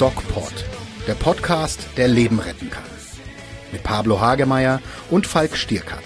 [0.00, 0.64] DocPod,
[1.06, 2.84] der Podcast, der Leben retten kann.
[3.70, 4.80] Mit Pablo Hagemeyer
[5.10, 6.02] und Falk Stierkat.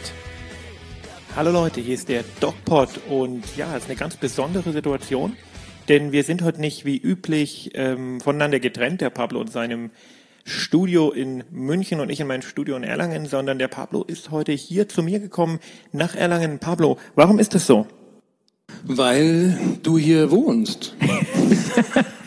[1.36, 5.36] Hallo Leute, hier ist der DocPod und ja, es ist eine ganz besondere Situation,
[5.88, 9.92] denn wir sind heute nicht wie üblich ähm, voneinander getrennt, der Pablo in seinem
[10.44, 14.50] Studio in München und ich in meinem Studio in Erlangen, sondern der Pablo ist heute
[14.50, 15.60] hier zu mir gekommen
[15.92, 16.58] nach Erlangen.
[16.58, 17.86] Pablo, warum ist das so?
[18.82, 20.96] Weil du hier wohnst.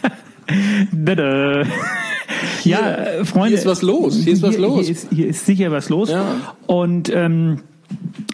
[2.64, 3.50] Ja, äh, Freunde.
[3.50, 4.16] Hier ist was los.
[4.24, 4.86] Hier ist was los.
[4.86, 6.10] Hier ist, hier ist sicher was los.
[6.10, 6.56] Ja.
[6.66, 7.60] Und ähm,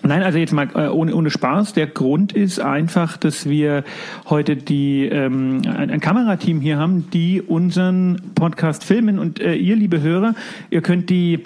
[0.06, 1.74] Nein, also jetzt mal äh, ohne, ohne Spaß.
[1.74, 3.84] Der Grund ist einfach, dass wir
[4.30, 9.18] heute die ähm, ein, ein Kamerateam hier haben, die unseren Podcast filmen.
[9.18, 10.36] Und äh, ihr, liebe Hörer,
[10.72, 11.44] ihr könnt die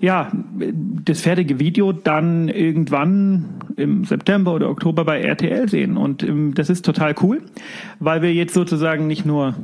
[0.00, 0.30] ja,
[1.04, 5.96] das fertige Video dann irgendwann im September oder Oktober bei RTL sehen.
[5.96, 7.42] Und ähm, das ist total cool,
[7.98, 9.54] weil wir jetzt sozusagen nicht nur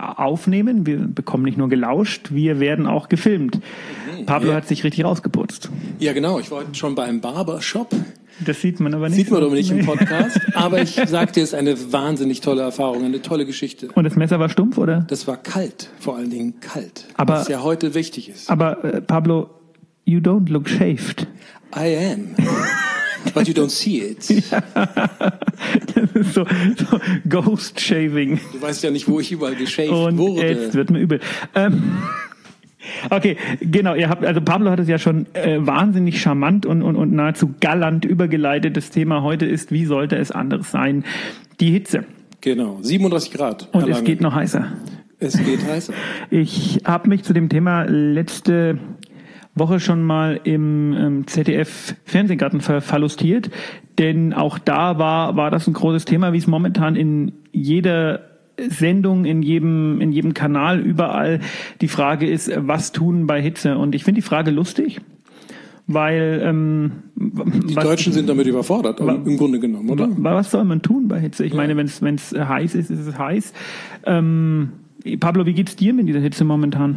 [0.00, 3.60] aufnehmen, wir bekommen nicht nur gelauscht, wir werden auch gefilmt.
[4.26, 4.56] Pablo Ja.
[4.56, 5.70] hat sich richtig rausgeputzt.
[5.98, 6.38] Ja, genau.
[6.40, 7.94] Ich war schon beim Barbershop.
[8.44, 9.16] Das sieht man aber nicht.
[9.18, 9.84] Sieht man doch nicht im.
[9.86, 10.40] Podcast.
[10.54, 13.88] Aber ich sag dir, es ist eine wahnsinnig tolle Erfahrung, eine tolle Geschichte.
[13.94, 15.04] Und das Messer war stumpf, oder?
[15.08, 17.06] Das war kalt, vor allen Dingen kalt.
[17.16, 18.48] Aber- was ja heute wichtig ist.
[18.50, 19.50] Aber äh, Pablo,
[20.06, 21.26] you don't look shaved.
[21.76, 22.34] I am.
[23.34, 24.26] But you don't see it.
[25.94, 28.40] Das ist so, so Ghost Shaving.
[28.52, 30.46] Du weißt ja nicht, wo ich überall geshaved Und wurde.
[30.46, 31.20] jetzt wird mir übel.
[31.54, 31.82] Ähm,
[33.10, 33.94] okay, genau.
[33.94, 37.54] Ihr habt, also Pablo hat es ja schon äh, wahnsinnig charmant und, und, und nahezu
[37.60, 38.76] galant übergeleitet.
[38.76, 41.04] Das Thema heute ist, wie sollte es anders sein?
[41.60, 42.04] Die Hitze.
[42.40, 43.68] Genau, 37 Grad.
[43.72, 44.66] Und es geht noch heißer.
[45.18, 45.92] Es geht heißer.
[46.30, 48.78] Ich habe mich zu dem Thema letzte
[49.54, 53.50] Woche schon mal im ähm, ZDF Fernsehgarten ver verlustiert,
[53.98, 58.20] denn auch da war war das ein großes Thema, wie es momentan in jeder
[58.68, 61.40] Sendung in jedem in jedem Kanal überall
[61.80, 63.76] die Frage ist, was tun bei Hitze?
[63.78, 65.00] Und ich finde die Frage lustig,
[65.86, 70.08] weil ähm, Die Deutschen sind damit überfordert, im Grunde genommen, oder?
[70.10, 71.44] Wa- Was soll man tun bei Hitze?
[71.44, 73.52] Ich meine, wenn es wenn es heiß ist, ist es heiß.
[74.04, 74.70] Ähm,
[75.18, 76.96] Pablo, wie geht's dir mit dieser Hitze momentan?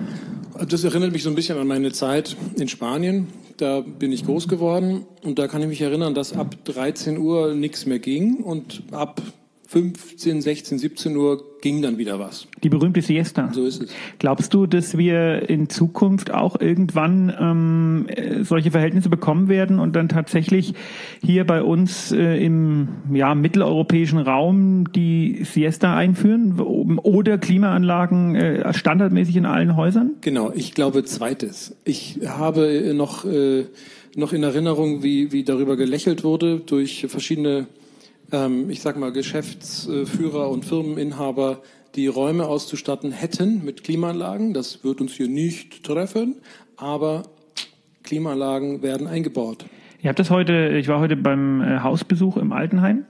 [0.67, 3.27] Das erinnert mich so ein bisschen an meine Zeit in Spanien.
[3.57, 7.55] Da bin ich groß geworden und da kann ich mich erinnern, dass ab 13 Uhr
[7.55, 9.21] nichts mehr ging und ab
[9.73, 12.47] 15, 16, 17 Uhr ging dann wieder was.
[12.61, 13.51] Die berühmte Siesta.
[13.53, 13.89] So ist es.
[14.19, 19.95] Glaubst du, dass wir in Zukunft auch irgendwann ähm, äh, solche Verhältnisse bekommen werden und
[19.95, 20.75] dann tatsächlich
[21.23, 29.37] hier bei uns äh, im ja, mitteleuropäischen Raum die Siesta einführen oder Klimaanlagen äh, standardmäßig
[29.37, 30.11] in allen Häusern?
[30.21, 31.75] Genau, ich glaube zweites.
[31.83, 33.65] Ich habe noch, äh,
[34.15, 37.65] noch in Erinnerung, wie, wie darüber gelächelt wurde durch verschiedene,
[38.33, 41.61] ähm, ich sag mal, Geschäftsführer und Firmeninhaber,
[41.95, 44.53] die Räume auszustatten hätten mit Klimaanlagen.
[44.53, 46.37] Das wird uns hier nicht treffen,
[46.75, 47.23] aber
[48.03, 49.65] Klimaanlagen werden eingebaut.
[49.99, 53.05] Ich habe das heute, ich war heute beim äh, Hausbesuch im Altenheim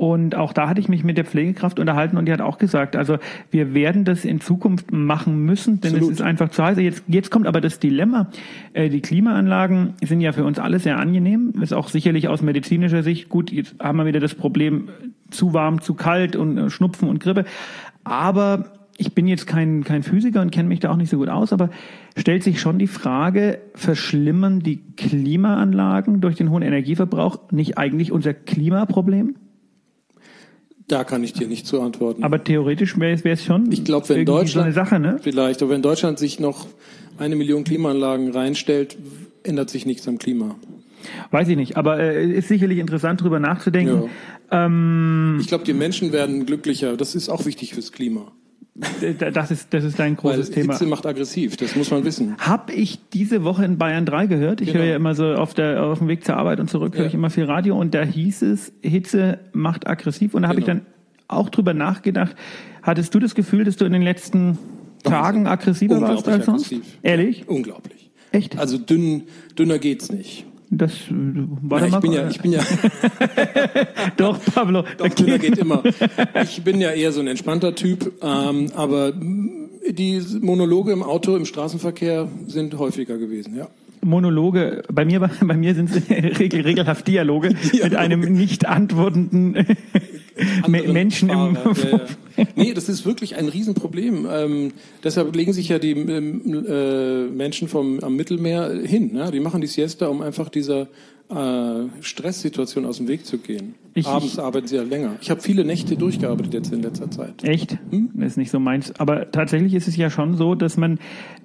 [0.00, 2.96] und auch da hatte ich mich mit der Pflegekraft unterhalten und die hat auch gesagt,
[2.96, 3.18] also
[3.50, 6.12] wir werden das in Zukunft machen müssen, denn Absolut.
[6.14, 6.78] es ist einfach zu heiß.
[6.78, 8.30] Jetzt, jetzt kommt aber das Dilemma.
[8.72, 13.02] Äh, die Klimaanlagen sind ja für uns alle sehr angenehm, ist auch sicherlich aus medizinischer
[13.02, 13.52] Sicht gut.
[13.52, 17.20] Jetzt haben wir wieder das Problem äh, zu warm, zu kalt und äh, Schnupfen und
[17.20, 17.44] Grippe.
[18.02, 21.28] Aber ich bin jetzt kein, kein Physiker und kenne mich da auch nicht so gut
[21.28, 21.68] aus, aber
[22.16, 28.32] stellt sich schon die Frage, verschlimmern die Klimaanlagen durch den hohen Energieverbrauch nicht eigentlich unser
[28.32, 29.34] Klimaproblem?
[30.90, 32.24] Da kann ich dir nicht zu antworten.
[32.24, 35.20] Aber theoretisch wäre es schon Ich glaube, wenn Deutschland so eine Sache, ne?
[35.22, 36.66] vielleicht, aber wenn Deutschland sich noch
[37.16, 38.98] eine Million Klimaanlagen reinstellt,
[39.44, 40.56] ändert sich nichts am Klima.
[41.30, 44.10] Weiß ich nicht, aber äh, ist sicherlich interessant, drüber nachzudenken.
[44.50, 46.96] Ähm, Ich glaube, die Menschen werden glücklicher.
[46.96, 48.32] Das ist auch wichtig fürs Klima.
[49.34, 50.72] Das ist das ist dein Weil großes Thema.
[50.72, 52.36] Hitze macht aggressiv, das muss man wissen.
[52.38, 54.60] Hab ich diese Woche in Bayern 3 gehört.
[54.60, 54.80] Ich Genau.
[54.80, 57.08] höre ja immer so auf, der, auf dem Weg zur Arbeit und zurück höre Ja.
[57.08, 60.66] ich immer viel Radio und da hieß es, Hitze macht aggressiv und da habe ich
[60.66, 60.80] Genau.
[60.80, 60.86] dann
[61.28, 62.34] auch drüber nachgedacht.
[62.82, 64.58] Hattest du das Gefühl, dass du in den letzten
[65.02, 66.66] Tagen aggressiver warst als sonst?
[66.72, 66.98] aggressiv.
[67.02, 67.44] Ehrlich?
[67.48, 68.10] Unglaublich.
[68.32, 68.58] Echt?
[68.58, 69.24] Also dünn,
[69.58, 70.46] dünner geht's nicht.
[70.70, 71.12] Das äh,
[71.62, 72.62] war Ja, ich bin ja, ich bin ja,
[74.16, 74.84] doch Pablo.
[74.98, 75.82] doch, dünner geht immer.
[76.42, 81.44] Ich bin ja eher so ein entspannter Typ, ähm, aber die Monologe im Auto, im
[81.44, 83.68] Straßenverkehr sind häufiger gewesen, ja.
[84.02, 84.82] Monologe.
[84.90, 89.66] Bei mir, bei mir sind es regel, regelhaft Dialoge, mit einem nicht antwortenden
[90.66, 91.56] Menschen im.
[91.56, 91.98] Fahrer, ja,
[92.36, 92.46] ja.
[92.56, 94.26] Nee, das ist wirklich ein Riesenproblem.
[94.30, 94.72] Ähm,
[95.04, 99.12] deshalb legen sich ja die ähm, äh, Menschen vom, am Mittelmeer hin.
[99.12, 99.30] Ne?
[99.30, 100.88] Die machen die Siesta, um einfach dieser
[101.30, 103.74] äh, Stresssituationen aus dem Weg zu gehen.
[103.94, 105.16] Ich- Abends arbeiten sie ja länger.
[105.20, 107.42] Ich habe viele Nächte durchgearbeitet jetzt in letzter Zeit.
[107.44, 107.78] Echt?
[107.90, 108.10] Hm?
[108.14, 108.92] Das ist nicht so meins.
[108.98, 110.98] Aber tatsächlich ist es ja schon so, dass man,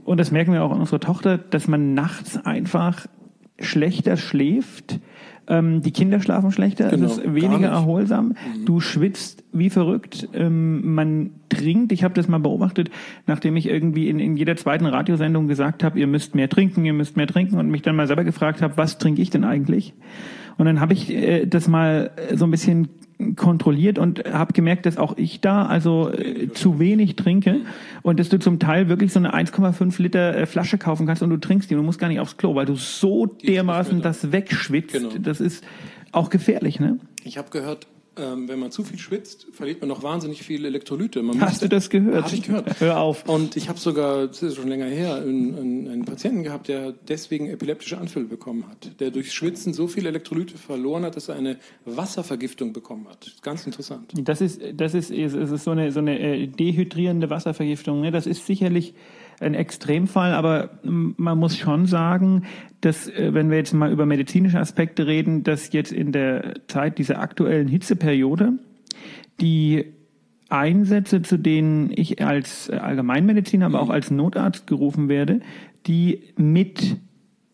[0.04, 3.08] und das merken wir auch an unserer Tochter, dass man nachts einfach
[3.60, 5.00] schlechter schläft.
[5.48, 7.60] Ähm, die Kinder schlafen schlechter, Genau, es ist weniger nicht.
[7.60, 7.66] Mhm.
[7.66, 8.34] erholsam.
[8.66, 10.28] Du schwitzt wie verrückt.
[10.34, 12.90] Ähm, man trinkt, ich habe das mal beobachtet,
[13.28, 16.94] nachdem ich irgendwie in, in jeder zweiten Radiosendung gesagt habe, ihr müsst mehr trinken, ihr
[16.94, 19.94] müsst mehr trinken und mich dann mal selber gefragt habe, was trinke ich denn eigentlich?
[20.58, 22.90] Und dann habe ich äh, das mal so ein bisschen
[23.36, 27.62] kontrolliert und habe gemerkt, dass auch ich da also äh, zu wenig trinke
[28.02, 31.30] und dass du zum Teil wirklich so eine 1,5 Liter äh, Flasche kaufen kannst und
[31.30, 34.32] du trinkst die und du musst gar nicht aufs Klo, weil du so dermaßen das
[34.32, 34.94] wegschwitzt.
[34.94, 35.10] Genau.
[35.18, 35.64] Das ist
[36.12, 37.00] auch gefährlich, ne?
[37.24, 41.22] Ich habe gehört, ähm, wenn man zu viel schwitzt, verliert man noch wahnsinnig viele Elektrolyte.
[41.22, 42.26] Man Hast du das gehört?
[42.26, 42.80] Habe ich gehört.
[42.80, 43.28] Hör auf.
[43.28, 47.50] Und ich habe sogar, das ist schon länger her, einen, einen, Patienten gehabt, der deswegen
[47.50, 49.00] epileptische Anfälle bekommen hat.
[49.00, 53.34] Der durch Schwitzen so viele Elektrolyte verloren hat, dass er eine Wasservergiftung bekommen hat.
[53.42, 54.12] Ganz interessant.
[54.16, 58.02] Das ist, das ist, es ist so eine, so eine äh, dehydrierende Wasservergiftung.
[58.02, 58.12] Ne?
[58.12, 58.94] Das ist sicherlich
[59.40, 62.44] ein Extremfall, aber man muss schon sagen,
[62.82, 66.98] dass, äh, wenn wir jetzt mal über medizinische Aspekte reden, dass jetzt in der Zeit
[66.98, 68.54] dieser aktuellen Hitzeperiode
[69.42, 69.86] die
[70.50, 75.42] Einsätze, zu denen ich als Allgemeinmediziner, aber auch als Notarzt gerufen werde,
[75.88, 76.98] die mit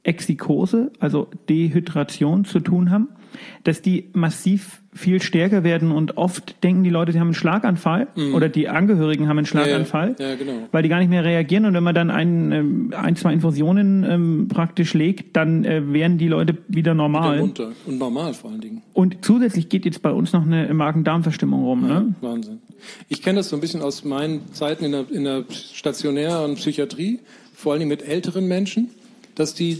[0.04, 3.10] Exikose, also Dehydration zu tun haben,
[3.64, 8.08] dass die massiv viel stärker werden und oft denken die Leute, sie haben einen Schlaganfall
[8.34, 10.68] oder die Angehörigen haben einen Schlaganfall, Ja, ja, genau.
[10.72, 14.04] weil die gar nicht mehr reagieren und wenn man dann ein, ähm, ein zwei Infusionen
[14.04, 17.40] ähm, praktisch legt, dann äh, werden die Leute wieder normal.
[17.40, 17.72] Runter.
[17.86, 18.82] Und normal vor allen Dingen.
[18.94, 21.88] Und zusätzlich geht jetzt bei uns noch eine Magen-Darm-Verstimmung rum.
[21.88, 22.16] Ne?
[22.20, 22.60] Wahnsinn.
[23.08, 27.20] Ich kenne das so ein bisschen aus meinen Zeiten in der, in der stationären Psychiatrie,
[27.54, 28.90] vor allen Dingen mit älteren Menschen,
[29.36, 29.80] dass die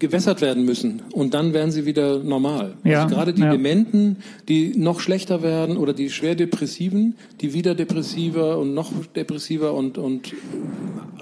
[0.00, 2.74] gewässert werden müssen und dann werden sie wieder normal.
[2.82, 3.52] Ja, also gerade die ja.
[3.52, 4.16] Dementen,
[4.48, 9.98] die noch schlechter werden oder die schwer Depressiven, die wieder depressiver und noch depressiver und,
[9.98, 10.34] und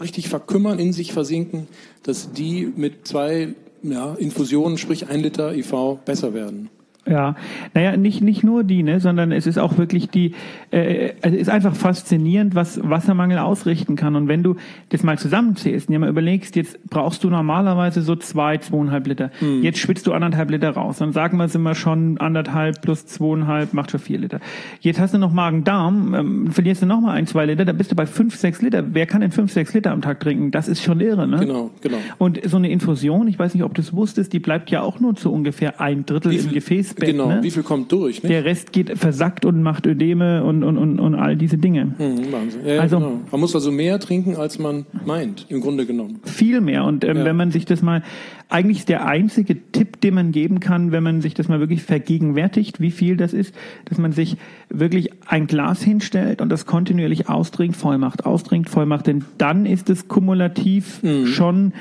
[0.01, 1.67] richtig verkümmern, in sich versinken,
[2.05, 6.71] dass die mit zwei ja, Infusionen, sprich ein Liter IV, besser werden.
[7.09, 7.37] Ja,
[7.75, 10.35] naja, nicht, nicht nur die, ne, sondern es ist auch wirklich die,
[10.71, 14.15] äh, es ist einfach faszinierend, was Wassermangel ausrichten kann.
[14.17, 14.57] Und wenn du
[14.91, 19.31] das mal zusammenzählst und dir mal überlegst, jetzt brauchst du normalerweise so zwei, zweieinhalb Liter.
[19.63, 20.99] Jetzt schwitzt du anderthalb Liter raus.
[20.99, 24.41] Dann sagen wir, sind wir schon anderthalb plus zweieinhalb, macht schon vier Liter.
[24.81, 27.91] Jetzt hast du noch Magen-Darm, ähm, verlierst du noch mal ein, zwei Liter, dann bist
[27.91, 28.85] du bei fünf, sechs Liter.
[28.93, 30.51] Wer kann denn fünf, sechs Liter am Tag trinken?
[30.51, 31.39] Das ist schon irre, ne?
[31.39, 31.99] Genau, genau.
[32.19, 35.01] Und so eine Infusion, ich weiß nicht, ob du es wusstest, die bleibt ja auch
[35.01, 36.51] nur zu ungefähr ein Drittel im
[37.01, 37.09] Gefäßbett.
[37.25, 37.43] Genau, ne?
[37.43, 38.23] wie viel kommt durch?
[38.23, 38.29] Ne?
[38.29, 41.87] Der Rest geht versackt und macht Ödeme und, und, und, und all diese Dinge.
[41.99, 42.61] Mhm, Wahnsinn.
[42.67, 43.21] Ja, Also- genau.
[43.31, 46.21] Man muss also mehr trinken, als man meint, im Grunde genommen.
[46.25, 46.85] Viel mehr.
[46.85, 47.25] Und ähm, Ja.
[47.25, 48.03] wenn man sich das mal,
[48.49, 51.83] eigentlich ist der einzige Tipp, den man geben kann, wenn man sich das mal wirklich
[51.83, 53.55] vergegenwärtigt, wie viel das ist,
[53.85, 54.37] dass man sich
[54.71, 59.07] wirklich ein Glas hinstellt und das kontinuierlich austrinkt, voll macht, austrinkt, voll macht.
[59.07, 61.27] Denn dann ist es kumulativ Mhm.
[61.27, 61.73] schon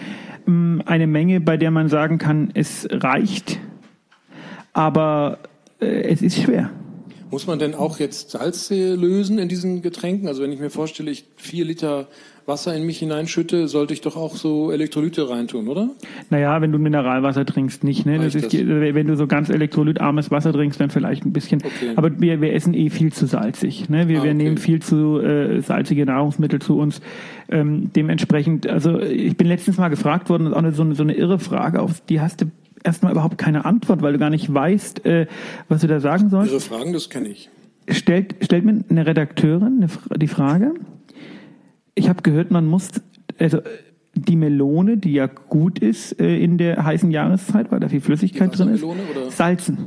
[0.47, 3.59] ähm, eine Menge, bei der man sagen kann, es reicht.
[4.77, 5.39] Aber
[5.81, 6.69] äh, es ist schwer.
[7.31, 10.27] Muss man denn auch jetzt Salz lösen in diesen Getränken?
[10.27, 12.07] Also wenn ich mir vorstelle, ich vier Liter
[12.45, 15.89] Wasser in mich hineinschütte, sollte ich doch auch so Elektrolyte reintun, oder?
[16.29, 18.05] Naja, wenn du Mineralwasser trinkst, nicht.
[18.05, 18.19] Ne?
[18.19, 18.53] Das ist, das?
[18.53, 21.61] wenn du so ganz elektrolytarmes Wasser trinkst, dann vielleicht ein bisschen.
[21.61, 21.91] Okay.
[21.97, 23.89] Aber wir, wir essen eh viel zu salzig.
[23.89, 24.07] Ne?
[24.07, 24.43] Wir, Ah, wir okay.
[24.43, 27.01] nehmen viel zu äh, salzige Nahrungsmittel zu uns.
[27.49, 30.95] Ähm, dementsprechend, also ich bin letztens mal gefragt worden, das ist auch eine, so, eine,
[30.95, 32.45] so eine irre Frage, auf die hast du
[32.83, 35.27] erstmal überhaupt keine Antwort, weil du gar nicht weißt, äh,
[35.67, 36.51] was du da sagen sollst.
[36.51, 37.49] Ihre Fragen, das kenne ich.
[37.89, 40.73] Stellt, stellt mir eine Redakteurin eine, die Frage,
[41.95, 42.89] ich habe gehört, man muss,
[43.39, 43.59] also
[44.13, 48.57] die Melone, die ja gut ist äh, in der heißen Jahreszeit, weil da viel Flüssigkeit
[48.57, 48.95] drin ist, oder?
[48.95, 49.29] Mhm.
[49.29, 49.77] salzen.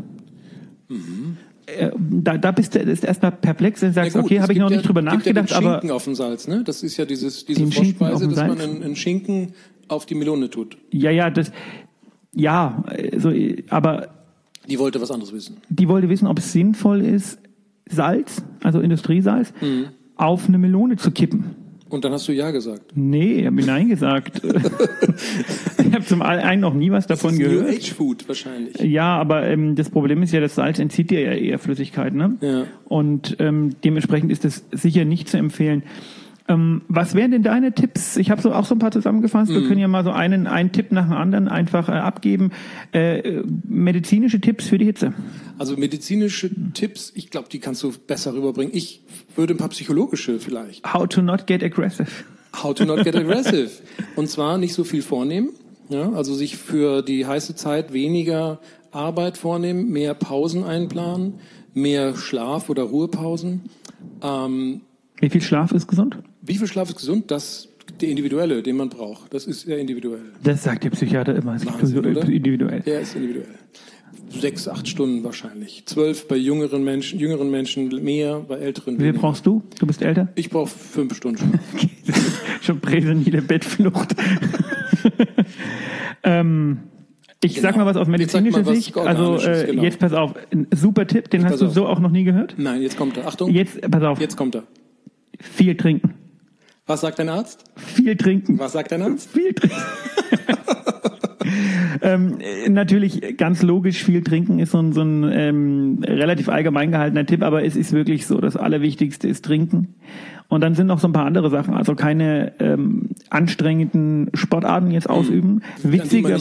[1.67, 4.77] Äh, da, da bist du erstmal perplex und sagst, gut, okay, habe ich noch ja,
[4.77, 6.63] nicht drüber gibt ja den nachgedacht, aber Schinken auf dem Salz, ne?
[6.65, 8.61] Das ist ja dieses, diese Vorspeise, dass man Salz?
[8.63, 9.53] einen, einen Schinken
[9.89, 10.79] auf die Melone tut.
[10.91, 11.53] ja, ja, das,
[12.35, 13.33] ja, also,
[13.71, 14.09] aber
[14.69, 15.57] Die wollte was anderes wissen.
[15.69, 17.39] die wollte wissen, ob es sinnvoll ist,
[17.89, 19.87] Salz, also Industriesalz, Mhm.
[20.17, 21.57] auf eine Melone zu kippen.
[21.89, 22.93] Und dann hast du Ja gesagt.
[22.95, 24.41] Nee, ich habe Nein gesagt.
[25.79, 27.67] ich habe zum einen noch nie was davon das ist gehört.
[27.69, 28.77] New Age Food wahrscheinlich.
[28.81, 32.37] Ja, aber ähm, das Problem ist ja, das Salz entzieht dir ja eher Flüssigkeit, ne?
[32.41, 32.63] Ja.
[32.85, 35.83] Und ähm, dementsprechend ist es sicher nicht zu empfehlen.
[36.51, 38.17] Ähm, was wären denn deine Tipps?
[38.17, 39.53] Ich habe so auch so ein paar zusammengefasst.
[39.53, 42.51] Wir können ja mal so einen, einen Tipp nach dem anderen einfach äh, abgeben.
[42.93, 45.15] Äh, medizinische Tipps für die Hitze.
[45.59, 48.75] Also medizinische Tipps, ich glaube, die kannst du besser rüberbringen.
[48.75, 49.05] Ich
[49.37, 50.93] würde ein paar psychologische vielleicht.
[50.93, 52.09] How to not get aggressive.
[52.61, 53.71] How to not get aggressive.
[54.17, 55.51] Und zwar nicht so viel vornehmen.
[55.89, 61.35] Ja, also sich für die heiße Zeit weniger Arbeit vornehmen, mehr Pausen einplanen,
[61.75, 63.63] mehr Schlaf oder Ruhepausen.
[64.23, 64.81] Ähm,
[65.21, 66.19] Wie viel Schlaf ist gesund?
[66.51, 67.31] Wie viel Schlaf ist gesund?
[67.31, 67.69] Das
[68.01, 69.33] der individuelle, den man braucht.
[69.33, 70.21] Das ist sehr individuell.
[70.43, 71.55] Das sagt der Psychiater immer.
[71.55, 72.29] Es ist Wahnsinn, oder?
[72.29, 72.81] individuell.
[72.81, 73.47] Der ist individuell.
[74.31, 75.85] Sechs, acht Stunden wahrscheinlich.
[75.87, 78.99] Zwölf bei jüngeren Menschen, jüngeren Menschen mehr, bei älteren.
[78.99, 79.63] Wie viel brauchst du?
[79.79, 80.29] Du bist älter?
[80.37, 81.59] Ich brauche fünf Stunden.
[81.77, 81.91] Schlaf.
[82.61, 84.15] Schon prävenile Bettflucht.
[86.23, 86.79] ähm,
[87.43, 87.85] ich sag Genau.
[87.85, 88.97] mal was aus sag medizinischer was Sicht.
[88.97, 89.83] Also äh, genau.
[89.83, 91.75] jetzt pass auf, ein super Tipp, den hast du auf.
[91.75, 92.55] so auch noch nie gehört.
[92.59, 93.27] Nein, jetzt kommt er.
[93.27, 94.65] Achtung, Jetzt, pass auf, jetzt kommt er.
[95.39, 96.15] viel trinken.
[96.91, 97.63] Was sagt dein Arzt?
[97.77, 98.59] Viel trinken.
[98.59, 99.31] Was sagt dein Arzt?
[99.31, 99.77] Viel trinken.
[102.03, 106.91] ähm, äh, natürlich ganz logisch, viel trinken ist so ein, so ein ähm, relativ allgemein
[106.91, 109.95] gehaltener Tipp, aber es ist wirklich so, das Allerwichtigste ist trinken.
[110.49, 115.09] Und dann sind noch so ein paar andere Sachen, also keine ähm, anstrengenden Sportarten jetzt
[115.09, 115.63] ausüben.
[115.85, 116.37] man Witziger,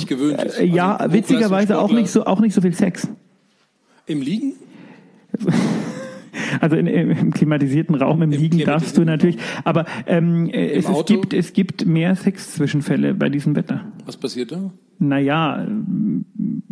[0.58, 3.08] äh, ja, Also witzigerweise auch nicht so auch nicht so viel Sex.
[4.08, 4.54] Im Liegen?
[6.60, 10.88] Also in, im klimatisierten Raum im, Im Liegen darfst du natürlich, aber ähm, äh, es,
[10.90, 13.86] es gibt es gibt mehr Sexzwischenfälle bei diesem Wetter.
[14.06, 14.72] Was passiert da?
[15.00, 15.66] naja,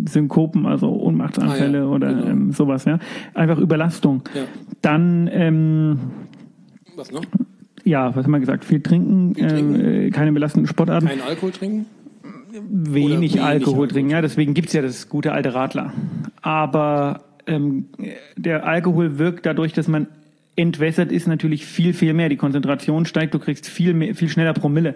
[0.05, 2.27] Synkopen, also Ohnmachtsanfälle Ah, ja, oder genau.
[2.27, 2.99] ähm, sowas, ja.
[3.33, 4.23] Einfach Überlastung.
[4.35, 4.43] Ja.
[4.81, 5.99] Dann, ähm,
[6.95, 7.23] Was noch?
[7.85, 8.65] ja, was haben wir gesagt?
[8.65, 9.75] Viel trinken, trinken.
[9.75, 11.85] Ähm, äh, keine belastenden Sportarten, Kein Alkohol trinken?
[12.69, 14.11] wenig, wenig Alkohol Alkohol trinken.
[14.11, 15.93] Ja, deswegen gibt's ja das gute alte Radler.
[16.41, 17.85] Aber ähm,
[18.35, 20.07] der Alkohol wirkt dadurch, dass man
[20.55, 22.29] entwässert ist, natürlich viel, viel mehr.
[22.29, 24.95] Die Konzentration steigt, du kriegst viel, mehr, viel schneller Promille.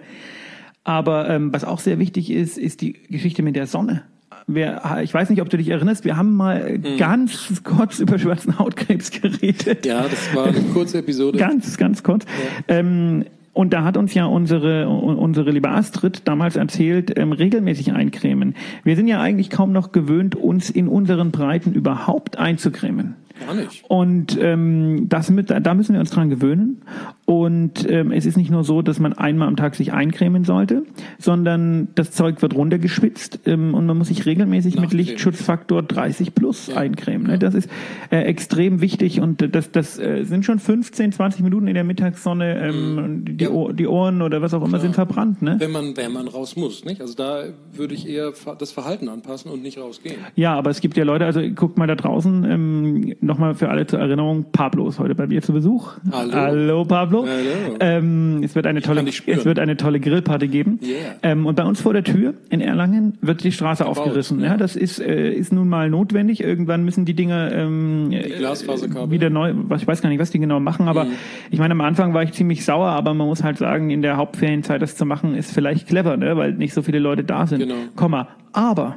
[0.84, 4.02] Aber ähm, was auch sehr wichtig ist, ist die Geschichte mit der Sonne.
[4.48, 6.96] Wir, ich weiß nicht, ob du dich erinnerst, wir haben mal Mhm.
[6.96, 9.86] ganz kurz über schwarzen Hautkrebs geredet.
[9.86, 11.38] Ja, das war eine kurze Episode.
[11.38, 12.26] Ganz, ganz kurz.
[12.66, 18.54] Ähm, und da hat uns ja unsere, unsere liebe Astrid damals erzählt, ähm, regelmäßig eincremen.
[18.82, 23.16] Wir sind ja eigentlich kaum noch gewöhnt, uns in unseren Breiten überhaupt einzucremen.
[23.46, 23.84] Gar nicht.
[23.88, 26.82] Und ähm, das mit, da müssen wir uns dran gewöhnen.
[27.24, 30.82] Und ähm, es ist nicht nur so, dass man einmal am Tag sich eincremen sollte,
[31.20, 35.06] sondern das Zeug wird runtergeschwitzt ähm, und man muss sich regelmäßig mit Nachcremen.
[35.06, 37.28] Lichtschutzfaktor 30 plus eincremen.
[37.28, 37.38] Ne?
[37.38, 37.70] Das ist
[38.10, 42.60] äh, extrem wichtig und das, das äh, sind schon 15, 20 Minuten in der Mittagssonne.
[42.60, 43.50] Ähm, die, Ja.
[43.50, 45.42] Ohr, die Ohren oder was auch immer sind verbrannt.
[45.42, 45.56] Ne?
[45.58, 47.00] Wenn man, wenn man raus muss, nicht?
[47.00, 50.16] Also da würde ich eher das Verhalten anpassen und nicht rausgehen.
[50.34, 53.86] Ja, aber es gibt ja Leute, also guckt mal da draußen, ähm, nochmal für alle
[53.86, 55.92] zur Erinnerung, Pablo ist heute bei mir zu Besuch.
[56.10, 56.32] Hallo.
[56.32, 57.11] Hallo Pablo.
[57.20, 57.76] Hallo.
[57.80, 59.38] Ähm, es wird eine tolle, dich spüren.
[59.38, 60.78] es wird eine tolle Grillparty geben.
[60.82, 60.96] Yeah.
[61.22, 64.40] Ähm, und bei uns vor der Tür in Erlangen wird die Straße aufgerissen.
[64.40, 66.42] Ja, das ist, äh, ist nun mal notwendig.
[66.42, 70.38] Irgendwann müssen die Dinge ähm, Die wieder neu, was ich weiß gar nicht, was die
[70.38, 71.12] genau machen, aber Mhm.
[71.50, 74.16] ich meine, am Anfang war ich ziemlich sauer, aber man muss halt sagen, in der
[74.16, 76.36] Hauptferienzeit das zu machen, ist vielleicht clever, ne?
[76.36, 77.60] weil nicht so viele Leute da sind.
[77.60, 77.74] Genau.
[77.96, 78.28] Komma.
[78.52, 78.96] Aber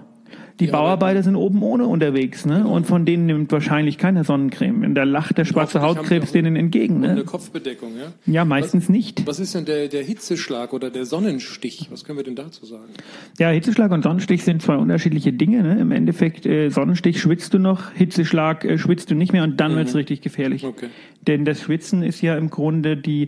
[0.60, 2.66] die, Bauarbeiter sind oben ohne unterwegs, ne?
[2.66, 4.84] Und von denen nimmt wahrscheinlich keiner Sonnencreme.
[4.84, 7.24] Und da lacht der schwarze Hautkrebs die denen entgegen, Und eine ne?
[7.24, 8.14] Kopfbedeckung, ja?
[8.32, 9.28] Ja, meistens nicht.
[9.28, 11.88] Was ist denn der, der Hitzeschlag oder der Sonnenstich?
[11.92, 12.94] Was können wir denn dazu sagen?
[13.38, 15.62] Ja, Hitzeschlag und Sonnenstich sind zwei unterschiedliche Dinge.
[15.62, 15.80] Ne?
[15.80, 19.76] Im Endeffekt, äh, Sonnenstich schwitzt du noch, Hitzeschlag äh, schwitzt du nicht mehr und dann
[19.76, 20.64] wird's richtig gefährlich.
[20.64, 20.70] Mhm.
[20.70, 20.88] Okay.
[21.28, 23.28] Denn das Schwitzen ist ja im Grunde die,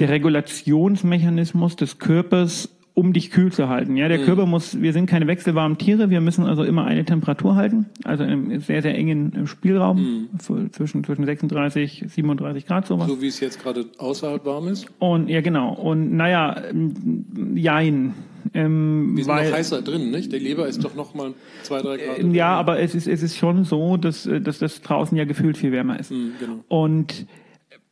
[0.00, 3.96] der Regulationsmechanismus des Körpers, um dich kühl zu halten.
[3.96, 4.24] Ja, der Mhm.
[4.24, 8.22] Körper muss, wir sind keine wechselwarmen Tiere, wir müssen also immer eine Temperatur halten, also
[8.24, 13.06] im sehr, sehr engen äh, Spielraum, so zwischen, zwischen 36, 37 Grad sowas.
[13.08, 13.12] Mhm.
[13.14, 14.86] So wie es jetzt gerade außerhalb warm ist?
[14.98, 15.72] Und ja, genau.
[15.72, 18.14] Und naja, ähm, jein.
[18.54, 20.30] Ähm, Wir sind weil, noch heißer drin, nicht?
[20.32, 21.32] Der Leber ist doch noch mal
[21.62, 22.18] zwei, drei Grad.
[22.18, 25.24] Ähm, Ja, aber es ist, es ist schon so, dass, äh, dass das draußen ja
[25.24, 26.10] gefühlt viel wärmer ist.
[26.10, 26.62] genau.
[26.68, 27.24] Und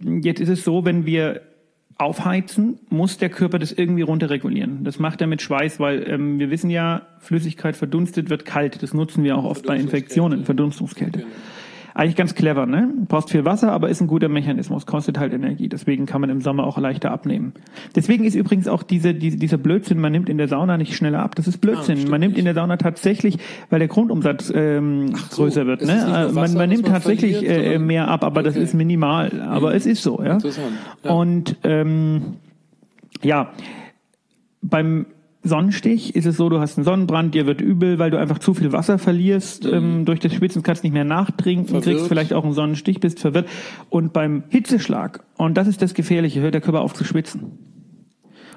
[0.01, 1.41] jetzt ist es so, wenn wir
[2.01, 4.85] aufheizen, muss der Körper das irgendwie runterregulieren.
[4.85, 8.83] Das macht er mit Schweiß, weil ähm, wir wissen ja, Flüssigkeit verdunstet wird kalt.
[8.83, 9.77] Das nutzen wir auch oft bei.
[9.77, 11.21] Infektionen, Verdunstungskälte.
[11.21, 11.31] Genau.
[11.95, 12.89] Eigentlich ganz clever, ne?
[13.09, 15.69] Brauchst viel Wasser, aber ist ein guter Mechanismus, kostet halt Energie.
[15.69, 17.53] Deswegen kann man im Sommer auch leichter abnehmen.
[17.95, 21.23] Deswegen ist übrigens auch diese, diese, dieser Blödsinn, man nimmt in der Sauna nicht schneller
[21.23, 21.35] ab.
[21.35, 21.97] Das ist Blödsinn.
[21.97, 22.55] stimmt man nimmt in nicht.
[22.57, 23.39] der Sauna tatsächlich,
[23.71, 25.83] weil der Grundumsatz ähm, so, größer wird.
[25.83, 25.93] Ne?
[25.93, 28.61] Äh, Wasser, man, man nimmt man tatsächlich äh, mehr ab, aber das Okay.
[28.61, 28.65] Mhm.
[28.65, 29.41] ist minimal.
[29.43, 30.39] Aber es ist so, ja.
[31.05, 31.11] Ja.
[31.13, 32.37] Und ähm,
[33.23, 33.51] ja,
[34.63, 35.07] beim
[35.43, 38.53] Sonnenstich ist es so, du hast einen Sonnenbrand, dir wird übel, weil du einfach zu
[38.53, 39.65] viel Wasser verlierst.
[39.65, 41.85] Ähm, durch das Schwitzen kannst nicht mehr nachtrinken, Verwirrt.
[41.85, 43.49] kriegst vielleicht auch einen Sonnenstich, bist verwirrt.
[43.89, 47.53] Und beim Hitzeschlag, und das ist das Gefährliche, hört der Körper auf zu schwitzen.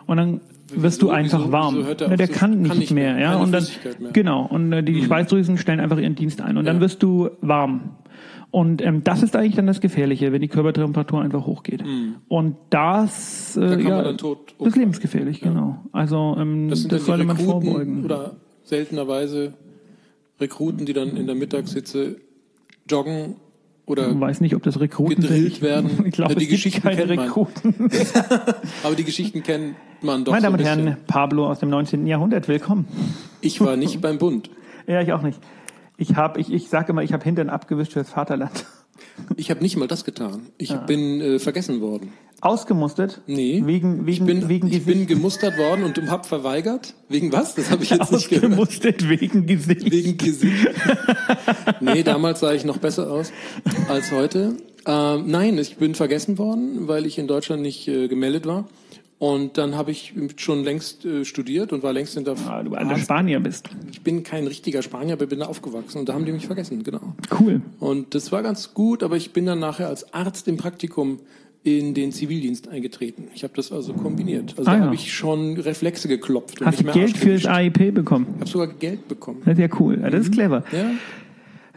[0.06, 0.42] Und dann
[0.76, 1.52] wirst du einfach Wieso?
[1.54, 1.76] warm.
[1.78, 3.36] Wieso ja, der kann nicht, kann nicht mehr, mehr, ja.
[3.38, 3.66] Und dann
[4.00, 4.12] mehr.
[4.12, 6.82] genau und äh, die Schweißdrüsen stellen einfach ihren Dienst ein und dann Ja.
[6.82, 7.92] wirst du warm.
[8.54, 11.84] Und ähm, das ist eigentlich dann das Gefährliche, wenn die Körpertemperatur einfach hochgeht.
[12.28, 15.80] Und das, äh, Da ja, man dann tot das ist lebensgefährlich, genau.
[15.92, 18.06] Also ähm, Das das, sollte man Rekruten vorbeugen.
[18.06, 19.56] oder seltenerweise
[20.40, 22.18] Rekruten, die dann in der Mittagssitze
[22.88, 23.38] joggen
[23.88, 25.62] oder Ich weiß nicht, ob das Rekruten gedrillt sind.
[25.64, 25.90] werden.
[26.06, 27.20] Ich glaube, Ja, die es gibt Geschichten keine kennt man.
[27.26, 27.74] Rekruten.
[28.84, 30.64] aber die Geschichten kennt man doch Meine Damen und.
[30.66, 32.06] Herren, Pablo aus dem 19.
[32.06, 32.86] Jahrhundert, willkommen.
[33.42, 34.52] Ich war nicht beim Bund.
[34.86, 35.40] Ja, ich auch nicht.
[35.98, 38.66] Ich habe, ich, ich sage immer, ich habe Hintern abgewischt fürs Vaterland.
[39.36, 40.48] Ich habe nicht mal das getan.
[40.58, 42.14] Ich bin äh, vergessen worden.
[42.42, 43.22] Ausgemustert?
[43.26, 43.62] Nee.
[43.66, 46.94] Wegen, wegen, ich bin, wegen ich bin gemustert worden und hab verweigert.
[47.10, 47.56] Wegen was?
[47.56, 48.52] Das habe ich jetzt nicht gehört.
[48.52, 49.92] Ausgemustert wegen Gesicht.
[49.92, 50.68] Wegen Gesicht.
[51.80, 53.32] nee, damals sah ich noch besser aus
[53.88, 54.58] als heute.
[54.86, 58.68] Ähm, nein, ich bin vergessen worden, weil ich in Deutschland nicht äh, gemeldet war.
[59.24, 62.36] Und dann habe ich schon längst äh, studiert und war längst in der.
[62.46, 63.70] Ah, du alter Spanier bist.
[63.90, 66.84] ich bin kein richtiger Spanier, aber bin da aufgewachsen und da haben die mich vergessen,
[66.84, 67.16] genau.
[67.40, 67.62] Cool.
[67.80, 71.22] Und das war ganz gut, aber ich bin dann nachher als Arzt im Praktikum
[71.64, 73.30] in den Zivildienst eingetreten.
[73.34, 74.56] Ich habe das also kombiniert.
[74.58, 74.86] Also Ah, da ja.
[74.88, 78.28] habe ich schon Reflexe geklopft Hast du Geld fürs AIP bekommen?
[78.36, 79.42] Ich habe sogar Geld bekommen.
[79.46, 80.00] Das ist ja cool.
[80.00, 80.66] Das ist clever.
[80.74, 80.92] Ja?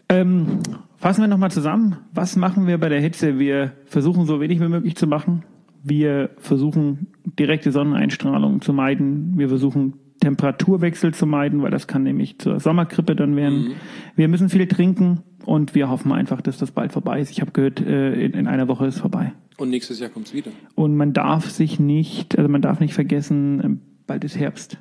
[0.09, 0.59] Ähm,
[0.97, 1.99] fassen wir nochmal zusammen.
[2.13, 3.39] Was machen wir bei der Hitze?
[3.39, 5.45] Wir versuchen so wenig wie möglich zu machen.
[5.83, 9.39] Wir versuchen direkte Sonneneinstrahlung zu meiden.
[9.39, 13.73] Wir versuchen Temperaturwechsel zu meiden, weil das kann nämlich zur Sommergrippe dann werden.
[14.15, 17.31] Wir müssen viel trinken und wir hoffen einfach, dass das bald vorbei ist.
[17.31, 19.33] Ich habe gehört, äh, in, in einer Woche ist es vorbei.
[19.57, 20.51] Und nächstes Jahr kommt's wieder.
[20.75, 24.79] Und man darf sich nicht, also man darf nicht vergessen, ähm, bald ist Herbst.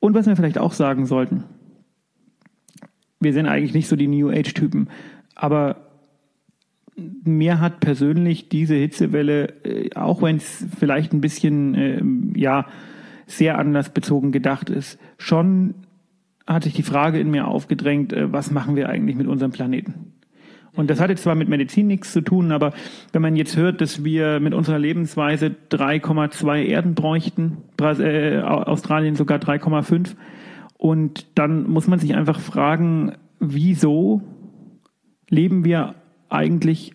[0.00, 1.44] Und was wir vielleicht auch sagen sollten,
[3.20, 4.88] wir sind eigentlich nicht so die New Age-Typen,
[5.34, 5.87] aber
[7.24, 12.66] mir hat persönlich diese Hitzewelle, äh, auch wenn es vielleicht ein bisschen, ähm, ja,
[13.26, 15.74] sehr anlassbezogen gedacht ist, schon
[16.46, 20.12] hat sich die Frage in mir aufgedrängt, äh, was machen wir eigentlich mit unserem Planeten?
[20.74, 22.72] Und das hat jetzt zwar mit Medizin nichts zu tun, aber
[23.12, 29.38] wenn man jetzt hört, dass wir mit unserer Lebensweise 3,2 Erden bräuchten, äh, Australien sogar
[29.38, 30.14] 3,5,
[30.78, 34.22] und dann muss man sich einfach fragen, wieso
[35.28, 35.96] leben wir
[36.28, 36.92] eigentlich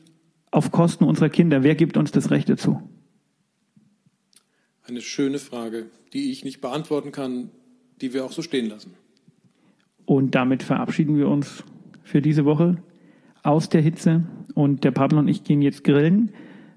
[0.52, 1.64] auf Kosten unserer Kinder?
[1.64, 2.82] Wer gibt uns das Recht dazu?
[4.86, 7.50] Eine schöne Frage, die ich nicht beantworten kann,
[8.02, 8.94] die wir auch so stehen lassen.
[10.06, 11.64] Und damit verabschieden wir uns
[12.04, 12.84] für diese Woche
[13.44, 14.26] aus der Hitze.
[14.54, 16.32] Und der Pablo und ich gehen jetzt grillen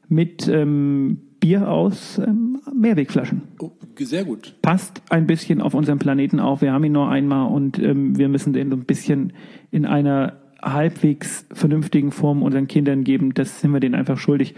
[0.09, 3.43] mit ähm, Bier aus ähm, Mehrwegflaschen.
[3.59, 4.57] Oh, sehr gut.
[4.63, 6.63] Passt ein bisschen auf unseren Planeten auf.
[6.63, 9.33] Wir haben ihn nur einmal und ähm, wir müssen den so ein bisschen
[9.71, 10.41] in einer
[10.73, 13.35] halbwegs vernünftigen Form unseren Kindern geben.
[13.35, 14.55] Das sind wir denen einfach schuldig.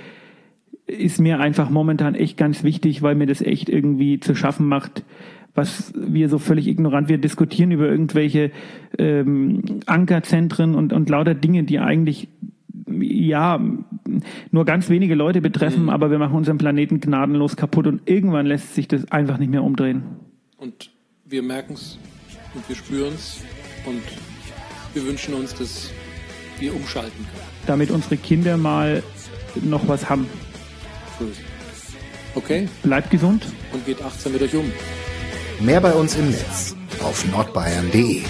[0.86, 5.04] Ist mir einfach momentan echt ganz wichtig, weil mir das echt irgendwie zu schaffen macht,
[5.54, 8.52] was wir so völlig ignorant, wir diskutieren über irgendwelche
[8.96, 12.28] ähm, Ankerzentren und, und lauter Dinge, die eigentlich
[12.86, 13.60] ja
[14.50, 18.74] nur ganz wenige Leute betreffen, aber wir machen unseren Planeten gnadenlos kaputt und irgendwann lässt
[18.74, 20.02] sich das einfach nicht mehr umdrehen.
[20.56, 20.90] Und
[21.24, 21.98] wir merken es
[22.54, 23.42] und wir spüren es
[23.84, 24.02] und
[24.94, 25.90] wir wünschen uns, dass
[26.59, 27.46] wir umschalten können.
[27.66, 29.03] Damit unsere Kinder mal
[29.62, 30.27] noch was haben.
[32.35, 33.46] Okay, Bleibt gesund.
[33.72, 34.70] und geht achtsam mit euch um.
[35.61, 38.22] Mehr bei uns im Netz auf nordbayern.de.